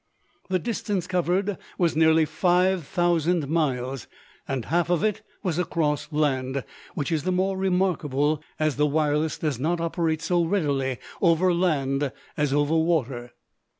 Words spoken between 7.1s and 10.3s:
is the more remarkable as the wireless does not operate